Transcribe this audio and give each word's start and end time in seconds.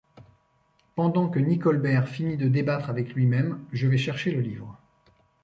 Pendant 0.95 1.29
que 1.29 1.37
Nicolbert 1.37 2.07
finit 2.09 2.35
de 2.35 2.47
débattre 2.47 2.89
avec 2.89 3.13
lui-même, 3.13 3.63
je 3.71 3.85
vais 3.85 3.99
chercher 3.99 4.31
le 4.31 4.41
livre. 4.41 4.79